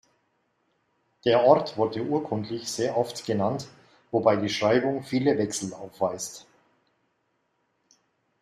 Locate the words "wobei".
4.09-4.35